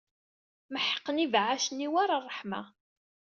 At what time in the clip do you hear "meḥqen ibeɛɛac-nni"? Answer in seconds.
0.73-1.87